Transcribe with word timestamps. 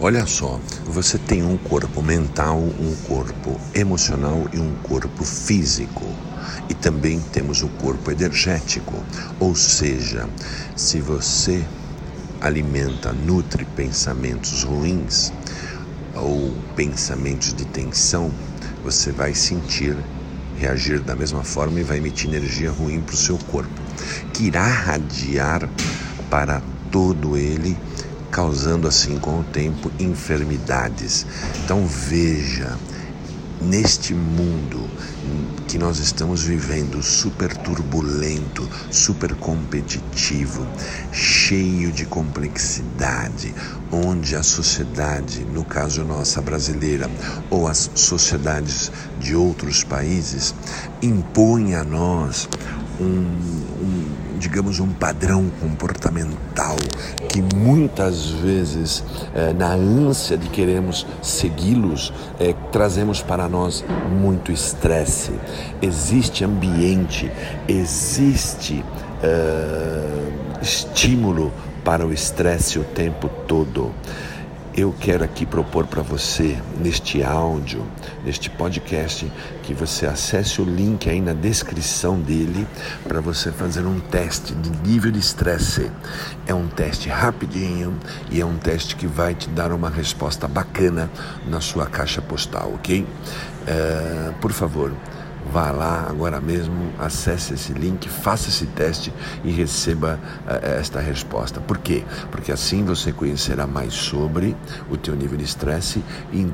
Olha 0.00 0.24
só, 0.26 0.60
você 0.84 1.18
tem 1.18 1.42
um 1.42 1.56
corpo 1.56 2.00
mental, 2.00 2.56
um 2.56 2.94
corpo 3.08 3.60
emocional 3.74 4.48
e 4.52 4.58
um 4.60 4.72
corpo 4.76 5.24
físico. 5.24 6.06
E 6.68 6.74
também 6.74 7.18
temos 7.18 7.64
o 7.64 7.68
corpo 7.68 8.08
energético. 8.12 8.94
Ou 9.40 9.56
seja, 9.56 10.28
se 10.76 11.00
você 11.00 11.66
alimenta, 12.40 13.12
nutre 13.12 13.64
pensamentos 13.64 14.62
ruins 14.62 15.32
ou 16.14 16.54
pensamentos 16.76 17.52
de 17.52 17.64
tensão, 17.64 18.30
você 18.84 19.10
vai 19.10 19.34
sentir, 19.34 19.96
reagir 20.56 21.00
da 21.00 21.16
mesma 21.16 21.42
forma 21.42 21.80
e 21.80 21.82
vai 21.82 21.96
emitir 21.96 22.30
energia 22.30 22.70
ruim 22.70 23.00
para 23.00 23.16
o 23.16 23.18
seu 23.18 23.36
corpo, 23.36 23.82
que 24.32 24.44
irá 24.44 24.64
radiar 24.64 25.68
para 26.30 26.62
todo 26.88 27.36
ele 27.36 27.76
causando 28.30 28.86
assim 28.86 29.18
com 29.18 29.40
o 29.40 29.44
tempo 29.44 29.90
enfermidades. 29.98 31.26
Então 31.64 31.86
veja, 31.86 32.76
neste 33.60 34.14
mundo 34.14 34.88
que 35.66 35.78
nós 35.78 35.98
estamos 35.98 36.42
vivendo, 36.42 37.02
super 37.02 37.54
turbulento, 37.54 38.66
super 38.90 39.34
competitivo, 39.34 40.66
cheio 41.12 41.92
de 41.92 42.06
complexidade, 42.06 43.54
onde 43.92 44.34
a 44.34 44.42
sociedade, 44.42 45.44
no 45.44 45.64
caso 45.64 46.04
nossa 46.04 46.40
brasileira, 46.40 47.10
ou 47.50 47.68
as 47.68 47.90
sociedades 47.94 48.90
de 49.20 49.34
outros 49.34 49.84
países, 49.84 50.54
impõem 51.02 51.74
a 51.74 51.84
nós 51.84 52.48
um, 53.00 53.04
um 53.04 54.18
digamos, 54.38 54.78
um 54.78 54.88
padrão 54.88 55.50
comportamental 55.60 56.76
que 57.28 57.42
muitas 57.56 58.30
vezes, 58.30 59.04
é, 59.34 59.52
na 59.52 59.72
ânsia 59.72 60.36
de 60.36 60.48
queremos 60.48 61.06
segui-los, 61.22 62.12
é, 62.38 62.54
trazemos 62.72 63.20
para 63.20 63.48
nós 63.48 63.84
muito 64.10 64.52
estresse. 64.52 65.32
Existe 65.82 66.44
ambiente, 66.44 67.30
existe 67.66 68.84
é, 69.22 70.62
estímulo 70.62 71.52
para 71.84 72.06
o 72.06 72.12
estresse 72.12 72.78
o 72.78 72.84
tempo 72.84 73.28
todo 73.46 73.92
eu 74.78 74.94
quero 75.00 75.24
aqui 75.24 75.44
propor 75.44 75.88
para 75.88 76.02
você, 76.02 76.56
neste 76.80 77.20
áudio, 77.20 77.84
neste 78.24 78.48
podcast, 78.48 79.30
que 79.64 79.74
você 79.74 80.06
acesse 80.06 80.62
o 80.62 80.64
link 80.64 81.10
aí 81.10 81.20
na 81.20 81.32
descrição 81.32 82.20
dele 82.20 82.64
para 83.02 83.20
você 83.20 83.50
fazer 83.50 83.84
um 83.84 83.98
teste 83.98 84.54
de 84.54 84.70
nível 84.88 85.10
de 85.10 85.18
estresse. 85.18 85.90
É 86.46 86.54
um 86.54 86.68
teste 86.68 87.08
rapidinho 87.08 87.98
e 88.30 88.40
é 88.40 88.46
um 88.46 88.56
teste 88.56 88.94
que 88.94 89.08
vai 89.08 89.34
te 89.34 89.48
dar 89.48 89.72
uma 89.72 89.90
resposta 89.90 90.46
bacana 90.46 91.10
na 91.48 91.60
sua 91.60 91.86
caixa 91.86 92.22
postal, 92.22 92.72
ok? 92.74 93.00
Uh, 93.00 94.32
por 94.34 94.52
favor 94.52 94.92
Vá 95.52 95.70
lá 95.70 96.06
agora 96.10 96.40
mesmo, 96.42 96.92
acesse 96.98 97.54
esse 97.54 97.72
link, 97.72 98.06
faça 98.06 98.50
esse 98.50 98.66
teste 98.66 99.12
e 99.42 99.50
receba 99.50 100.20
uh, 100.46 100.66
esta 100.78 101.00
resposta. 101.00 101.58
Por 101.58 101.78
quê? 101.78 102.04
Porque 102.30 102.52
assim 102.52 102.84
você 102.84 103.12
conhecerá 103.12 103.66
mais 103.66 103.94
sobre 103.94 104.54
o 104.90 104.96
teu 104.96 105.16
nível 105.16 105.38
de 105.38 105.44
estresse 105.44 106.04
e 106.32 106.46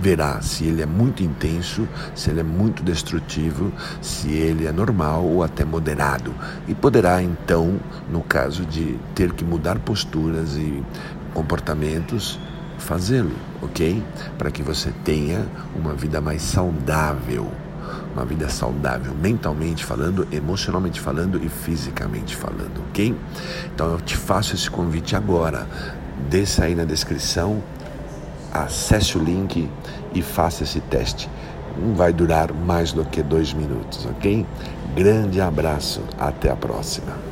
verá 0.00 0.40
se 0.40 0.64
ele 0.64 0.82
é 0.82 0.86
muito 0.86 1.22
intenso, 1.22 1.86
se 2.14 2.30
ele 2.30 2.40
é 2.40 2.42
muito 2.42 2.82
destrutivo, 2.82 3.72
se 4.00 4.30
ele 4.30 4.66
é 4.66 4.72
normal 4.72 5.24
ou 5.24 5.44
até 5.44 5.64
moderado. 5.64 6.34
E 6.66 6.74
poderá 6.74 7.22
então, 7.22 7.78
no 8.10 8.22
caso 8.22 8.64
de 8.64 8.98
ter 9.14 9.32
que 9.32 9.44
mudar 9.44 9.78
posturas 9.78 10.56
e 10.56 10.82
comportamentos, 11.34 12.40
fazê-lo, 12.78 13.36
ok? 13.62 14.02
Para 14.36 14.50
que 14.50 14.62
você 14.62 14.90
tenha 15.04 15.46
uma 15.76 15.94
vida 15.94 16.20
mais 16.20 16.42
saudável 16.42 17.52
uma 18.12 18.24
vida 18.24 18.48
saudável, 18.48 19.14
mentalmente 19.14 19.84
falando, 19.84 20.26
emocionalmente 20.32 21.00
falando 21.00 21.42
e 21.42 21.48
fisicamente 21.48 22.36
falando, 22.36 22.82
ok? 22.88 23.14
Então 23.74 23.92
eu 23.92 24.00
te 24.00 24.16
faço 24.16 24.54
esse 24.54 24.70
convite 24.70 25.14
agora. 25.14 25.66
Desça 26.28 26.64
aí 26.64 26.74
na 26.74 26.84
descrição, 26.84 27.62
acesse 28.52 29.16
o 29.16 29.22
link 29.22 29.68
e 30.14 30.22
faça 30.22 30.64
esse 30.64 30.80
teste. 30.80 31.30
Não 31.78 31.94
vai 31.94 32.12
durar 32.12 32.52
mais 32.52 32.92
do 32.92 33.04
que 33.04 33.22
dois 33.22 33.52
minutos, 33.52 34.06
ok? 34.06 34.44
Grande 34.94 35.40
abraço, 35.40 36.02
até 36.18 36.50
a 36.50 36.56
próxima. 36.56 37.29